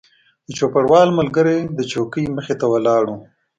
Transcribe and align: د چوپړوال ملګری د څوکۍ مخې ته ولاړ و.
د 0.47 0.49
چوپړوال 0.57 1.09
ملګری 1.19 1.59
د 1.77 1.79
څوکۍ 1.91 2.25
مخې 2.35 2.55
ته 2.59 2.65
ولاړ 2.73 3.03
و. 3.09 3.13